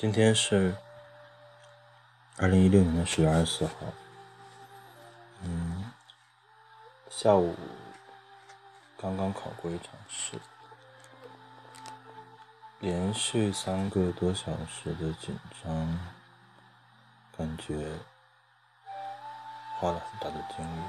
[0.00, 0.76] 今天是
[2.36, 3.72] 二零一六年的十月二十四号，
[5.42, 5.90] 嗯，
[7.10, 7.52] 下午
[8.96, 10.38] 刚刚考过一场试，
[12.78, 15.98] 连续三个多小时的紧张，
[17.36, 17.90] 感觉
[19.80, 20.82] 花了很大的精力。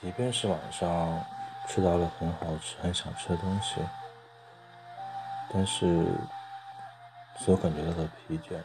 [0.00, 1.24] 即便是晚上
[1.68, 3.76] 吃到了很好吃、很想吃的东西，
[5.52, 6.04] 但是。
[7.36, 8.58] 所感觉到的疲倦，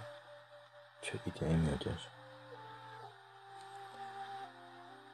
[1.01, 1.99] 却一点也没有减少。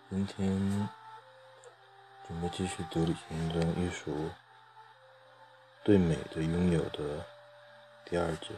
[0.09, 0.89] 今天
[2.27, 4.11] 准备继续读李清东艺术
[5.83, 7.25] 《对美的拥有》的
[8.05, 8.49] 第二节。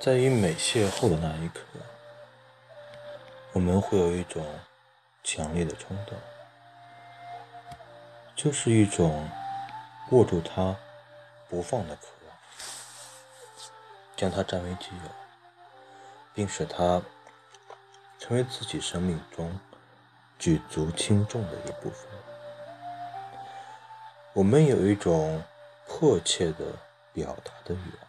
[0.00, 1.60] 在与美邂逅的那一刻，
[3.52, 4.44] 我们会有一种
[5.22, 6.18] 强烈的冲动，
[8.34, 9.28] 就是一种。
[10.10, 10.76] 握住他
[11.48, 12.36] 不放的渴望，
[14.16, 15.10] 将它占为己有，
[16.32, 17.02] 并使它
[18.18, 19.58] 成为自己生命中
[20.38, 22.08] 举足轻重的一部分。
[24.32, 25.42] 我们有一种
[25.88, 26.64] 迫切的
[27.12, 28.06] 表达的欲望。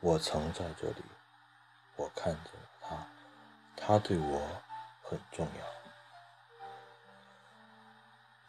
[0.00, 1.02] 我曾在这里，
[1.96, 3.06] 我看见了他，
[3.76, 4.40] 他对我
[5.02, 5.85] 很重要。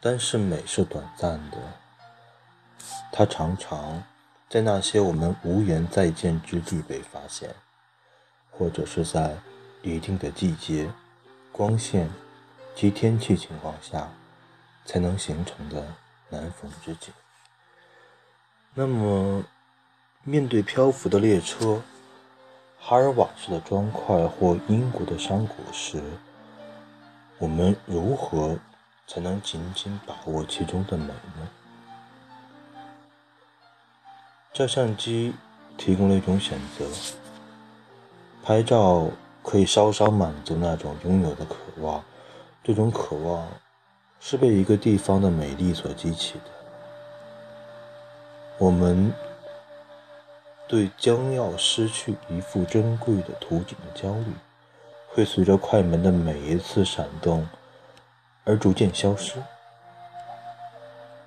[0.09, 1.57] 但是美是短暂的，
[3.11, 4.01] 它常常
[4.47, 7.53] 在那些我们无缘再见之地被发现，
[8.49, 9.35] 或者是在
[9.81, 10.89] 一定的季节、
[11.51, 12.09] 光线
[12.73, 14.09] 及天气情况下
[14.85, 15.85] 才能形成的
[16.29, 17.13] 难逢之景。
[18.73, 19.43] 那么，
[20.23, 21.81] 面对漂浮的列车、
[22.79, 26.01] 哈尔瓦式的砖块或英国的山谷时，
[27.39, 28.57] 我们如何？
[29.07, 31.47] 才能紧紧把握其中的美呢？
[34.53, 35.33] 照相机
[35.77, 36.85] 提供了一种选择，
[38.43, 39.07] 拍照
[39.41, 42.03] 可以稍稍满足那种拥有的渴望。
[42.63, 43.47] 这种渴望
[44.19, 46.51] 是被一个地方的美丽所激起的。
[48.57, 49.13] 我们
[50.67, 54.33] 对将要失去一幅珍贵的图景的焦虑，
[55.07, 57.47] 会随着快门的每一次闪动。
[58.47, 59.35] 而逐渐消失。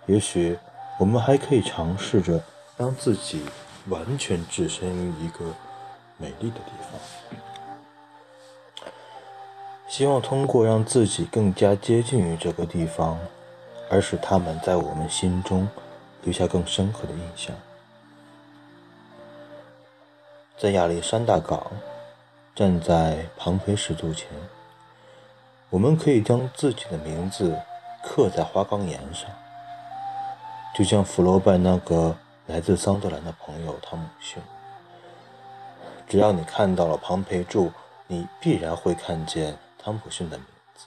[0.06, 0.58] 也许
[0.98, 2.42] 我们还可以尝试着
[2.76, 3.44] 让自己
[3.88, 5.44] 完全置身于一个
[6.16, 7.00] 美丽的地方，
[9.86, 13.19] 希望通过让自己更加接近于这个地方，
[13.91, 15.69] 而使他们在我们心中
[16.22, 17.54] 留下更深刻的印象。
[20.59, 21.70] 在亚历山大港，
[22.54, 24.28] 站在庞培石柱前。
[25.70, 27.56] 我们可以将自己的名字
[28.03, 29.31] 刻在花岗岩上，
[30.75, 32.16] 就像弗罗拜那个
[32.48, 34.42] 来自桑德兰的朋友汤姆逊。
[36.09, 37.72] 只要你看到了庞培柱，
[38.09, 40.86] 你必然会看见汤普逊的名字，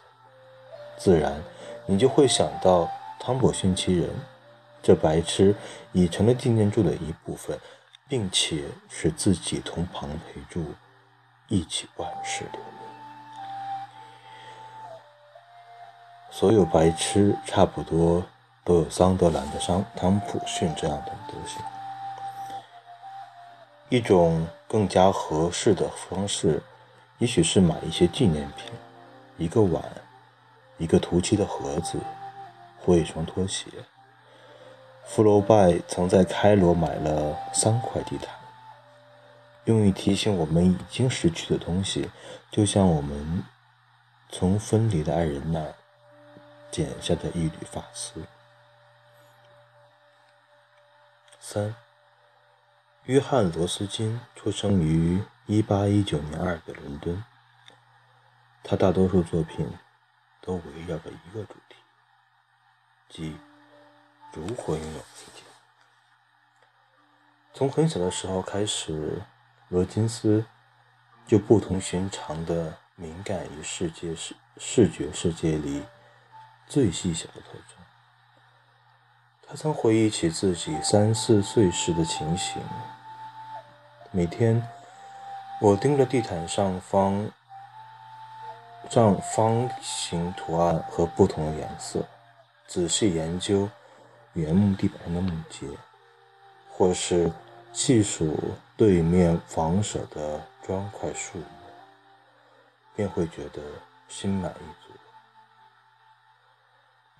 [0.98, 1.42] 自然
[1.86, 4.10] 你就会想到汤普逊其人。
[4.82, 5.56] 这白痴
[5.94, 7.58] 已成了纪念柱的一部分，
[8.10, 10.66] 并且使自己同庞培柱
[11.48, 12.83] 一起万世留名。
[16.36, 18.24] 所有白痴差不多
[18.64, 21.62] 都有桑德兰的桑汤普逊这样的德行。
[23.88, 26.64] 一种更加合适的方式，
[27.20, 28.72] 也许是买一些纪念品，
[29.38, 29.84] 一个碗，
[30.80, 32.00] 一个涂漆的盒子，
[32.84, 33.68] 或一双拖鞋。
[35.06, 38.30] 福楼拜曾在开罗买了三块地毯，
[39.66, 42.10] 用于提醒我们已经失去的东西，
[42.50, 43.44] 就像我们
[44.32, 45.76] 从分离的爱人那儿。
[46.74, 48.26] 剪下的一缕发丝。
[51.40, 51.76] 三，
[53.04, 57.24] 约翰·罗斯金出生于一八一九年二月伦敦。
[58.64, 59.72] 他大多数作品
[60.42, 61.76] 都围绕着一个主题，
[63.08, 63.38] 即
[64.32, 65.44] 如何拥有自己。
[67.54, 69.22] 从很小的时候开始，
[69.70, 70.44] 罗金斯
[71.28, 75.84] 就不同寻常的敏感于世界视视觉世界里。
[76.68, 77.78] 最细小的特征。
[79.48, 82.62] 他曾回忆起自己三四岁时的情形。
[84.12, 84.68] 每天，
[85.62, 87.30] 我盯着地毯上方
[88.90, 92.06] 上方形图案和不同的颜色，
[92.68, 93.70] 仔细研究
[94.34, 95.68] 原木地板上的木结，
[96.72, 97.32] 或是
[97.72, 98.38] 细数
[98.78, 101.46] 对面房舍的砖块数目，
[102.96, 103.62] 便会觉得
[104.08, 104.83] 心满意足。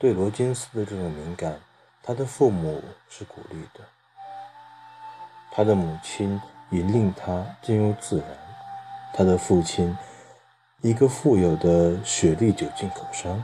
[0.04, 1.58] 对罗金斯的这种敏感，
[2.04, 3.80] 他的父母是鼓励的，
[5.50, 6.42] 他的母亲
[6.72, 8.28] 引领他进入自然，
[9.14, 9.98] 他的父亲，
[10.82, 13.42] 一个富有的雪莉酒进口商，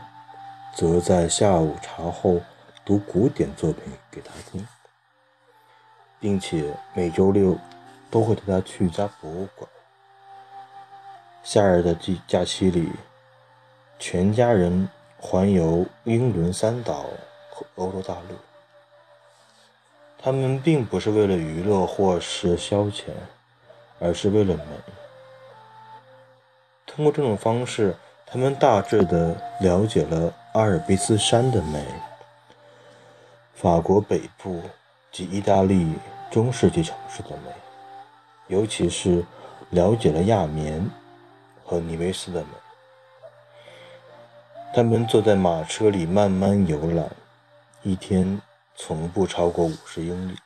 [0.75, 2.41] 则在下午茶后
[2.83, 4.67] 读古典作品给他听，
[6.19, 7.57] 并且每周六
[8.11, 9.69] 都会带他去一家博物馆。
[11.41, 12.91] 夏日的季假期里，
[13.97, 17.05] 全家人环游英伦三岛
[17.51, 18.35] 和欧洲大陆。
[20.17, 23.05] 他们并不是为了娱乐或是消遣，
[23.99, 24.63] 而是为了美。
[26.85, 27.95] 通过这种方式，
[28.25, 31.85] 他们大致的了解了阿尔卑斯山的美、
[33.53, 34.61] 法国北部
[35.11, 35.93] 及意大利
[36.29, 37.51] 中世纪城市的美，
[38.47, 39.25] 尤其是
[39.69, 40.85] 了解了亚眠
[41.63, 42.47] 和尼维斯的美。
[44.73, 47.09] 他们坐在马车里慢慢游览，
[47.83, 48.41] 一天。
[48.81, 50.37] 从不超过五十英里，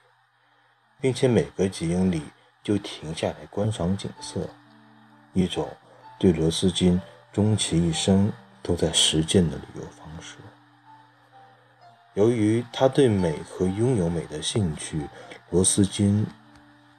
[0.99, 2.23] 并且每隔几英里
[2.63, 4.49] 就停下来观赏景色，
[5.33, 5.69] 一种
[6.17, 6.99] 对罗斯金
[7.31, 8.33] 终其一生
[8.63, 10.37] 都在实践的旅游方式。
[12.15, 15.07] 由于他对美和拥有美的兴趣，
[15.51, 16.25] 罗斯金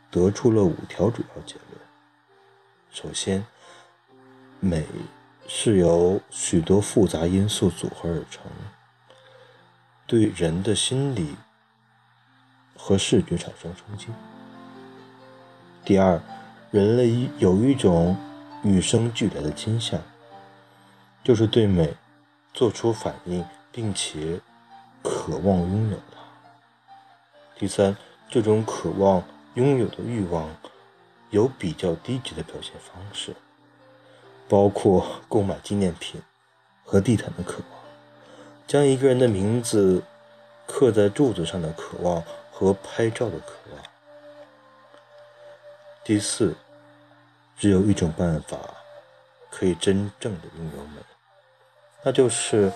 [0.08, 1.80] 得出了五条主要结论：
[2.92, 3.44] 首先，
[4.60, 4.86] 美
[5.46, 8.42] 是由许多复杂因素组合而成。
[10.06, 11.34] 对人的心理
[12.76, 14.08] 和视觉产生冲击。
[15.84, 16.20] 第二，
[16.70, 18.16] 人类有一种
[18.62, 20.00] 与生俱来的倾向，
[21.22, 21.94] 就是对美
[22.52, 24.40] 做出反应，并且
[25.02, 26.20] 渴望拥有它。
[27.58, 27.96] 第三，
[28.28, 29.22] 这种渴望
[29.54, 30.48] 拥有的欲望
[31.30, 33.34] 有比较低级的表现方式，
[34.48, 36.20] 包括购买纪念品
[36.84, 37.80] 和地毯的渴望。
[38.66, 40.02] 将一个人的名字
[40.66, 43.82] 刻在柱子上的渴望和拍照的渴望。
[46.02, 46.54] 第四，
[47.58, 48.58] 只有一种办法
[49.50, 51.00] 可以真正的拥有美，
[52.02, 52.72] 那就是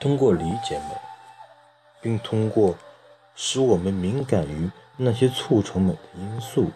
[0.00, 0.96] 通过理解美，
[2.00, 2.74] 并通过
[3.34, 6.70] 使我们敏感于那些促成美的因素，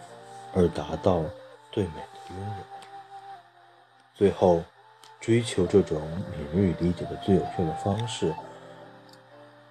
[0.55, 1.23] 而达到
[1.71, 2.80] 对美的拥有。
[4.21, 4.63] 最后。
[5.23, 6.01] 追求这种
[6.33, 8.35] 敏锐理解的最有效的方式，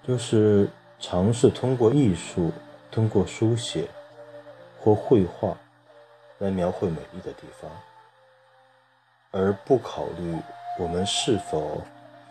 [0.04, 0.70] 就是
[1.00, 2.52] 尝试通过艺术、
[2.92, 3.88] 通过书写
[4.80, 5.58] 或绘画
[6.38, 7.72] 来描绘美丽的地方，
[9.32, 10.38] 而不考虑
[10.78, 11.82] 我们是否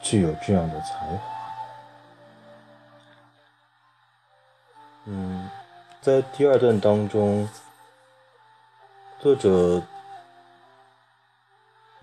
[0.00, 1.20] 具有这样的才华。
[5.06, 5.50] 嗯，
[6.00, 7.48] 在第二段当中，
[9.18, 9.82] 作者。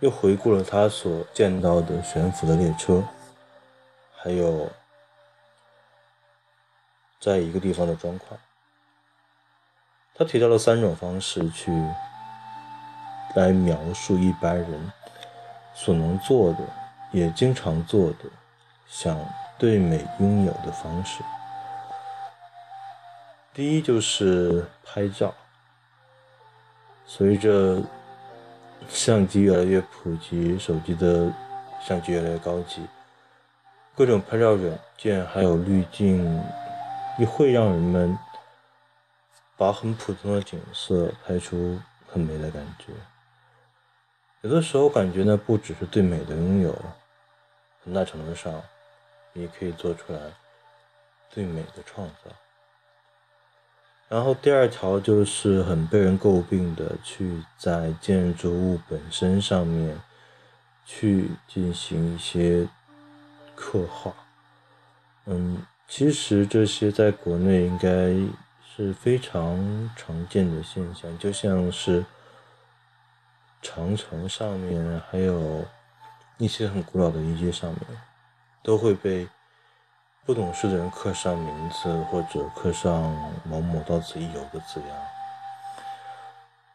[0.06, 3.04] 又回顾了他所见到的悬浮的列车，
[4.16, 4.69] 还有
[7.19, 8.38] 在一个地方的砖块。
[10.13, 11.72] 他提到了三种方式去
[13.36, 14.94] 来描述一般人
[15.74, 16.59] 所能做的，
[17.12, 18.30] 也经常做的，
[18.88, 19.18] 想
[19.57, 21.24] 对美拥有的方式。
[23.56, 25.33] 第一就是拍照，
[27.07, 27.81] 随着。
[28.89, 31.31] 相机越来越普及，手机的
[31.81, 32.85] 相机越来越高级，
[33.95, 36.44] 各种拍照软件还有滤镜，
[37.19, 38.18] 也会让人们
[39.57, 42.94] 把很普通的景色拍出很美的感觉。
[44.42, 46.75] 有的时候感觉呢，不只是对美的拥有，
[47.83, 48.61] 很大程度上
[49.33, 50.19] 也可以做出来
[51.33, 52.31] 对美的创造。
[54.07, 60.00] 然后第二条就是很被人诟病的，去在建筑物本身上面
[60.85, 62.68] 去进行一些
[63.56, 64.14] 刻画。
[65.26, 68.14] 嗯，其实这些在国内应该
[68.76, 72.06] 是非常常见的现象，就像是
[73.62, 75.66] 长城上面，还有
[76.38, 77.81] 一些很古老的遗迹上面，
[78.64, 79.28] 都会被。
[80.26, 83.14] 不懂事的人刻上名字，或者刻上
[83.44, 84.90] 某某到此一游的字样，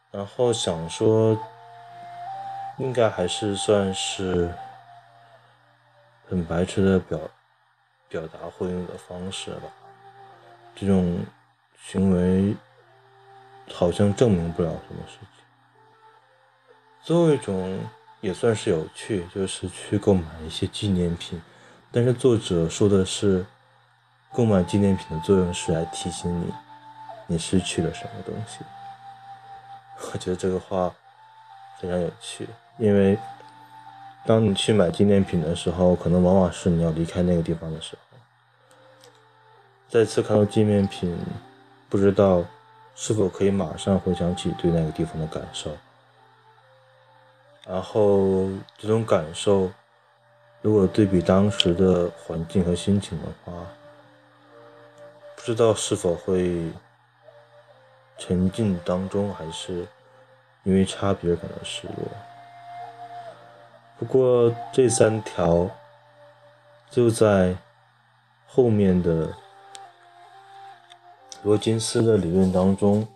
[0.09, 1.37] 然后想说，
[2.77, 4.53] 应该还是算是
[6.29, 7.19] 很白痴的表
[8.07, 9.63] 表达或用的方式吧。
[10.73, 11.19] 这种
[11.83, 12.55] 行为
[13.73, 15.27] 好像证明不了什么事情。
[17.03, 17.81] 最后一种
[18.21, 21.41] 也算是有趣，就是去购买一些纪念品。
[21.91, 23.45] 但是作者说的是，
[24.33, 26.53] 购买纪念品的作用是来提醒你，
[27.27, 28.59] 你失去了什么东西。
[30.13, 30.93] 我觉得这个话
[31.79, 33.19] 非常有趣，因为
[34.25, 38.17] 当你去买纪念品的时候，可能往往是你要离开那个地方的时候。
[39.89, 41.17] 再次看到纪念品，
[41.89, 42.45] 不知道
[42.95, 45.75] 是否可以马上回想起对那个地方的感受。
[47.67, 49.69] 然后这种感受，
[50.61, 53.51] 如果对比当时的环境和心情的话，
[55.35, 56.71] 不知道是否会
[58.19, 59.87] 沉浸当中，还是
[60.63, 62.07] 因为差别感到失落。
[63.97, 65.67] 不过这三条
[66.91, 67.55] 就在
[68.45, 69.33] 后面的
[71.41, 73.07] 罗金斯的理论当中，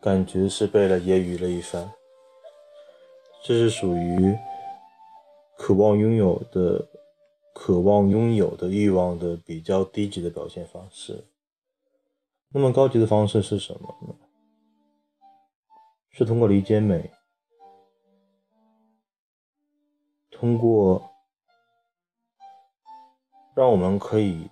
[0.00, 1.90] 感觉是被了揶揄了一番。
[3.42, 4.34] 这是属于
[5.64, 6.86] 渴望拥有的、
[7.54, 11.24] 渴望拥有的欲望的比较低级的表现方式。
[12.50, 14.14] 那么高级的方式是什么呢？
[16.10, 17.10] 是通过理解美，
[20.30, 21.02] 通过
[23.56, 24.46] 让我们可以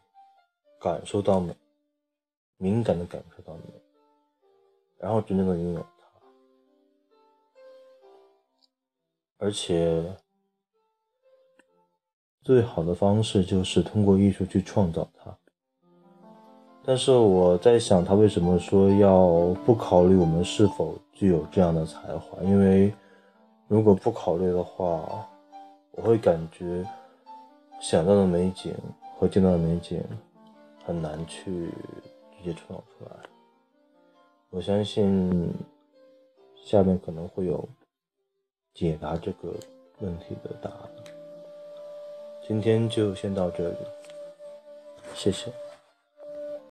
[0.81, 1.55] 感受到美，
[2.57, 3.65] 敏感的感受到美，
[4.97, 6.07] 然后真正的拥有它。
[9.37, 10.17] 而且，
[12.43, 15.35] 最好的方式就是通过艺术去创造它。
[16.85, 22.43] 但是我在想，他为什么说要不考虑我们是否具有这样的才华？
[22.43, 22.93] 因为
[23.69, 25.27] 如果不考虑的话，
[25.93, 26.85] 我会感觉
[27.81, 28.75] 想到的美景
[29.19, 30.03] 和见到的美景
[30.85, 31.71] 很难去
[32.37, 33.17] 直接创造出来。
[34.51, 35.53] 我相信
[36.65, 37.69] 下面可能会有。
[38.75, 39.53] 解答这个
[39.99, 41.22] 问题的答案。
[42.53, 43.77] 今天就先到这里，
[45.15, 45.51] 谢谢。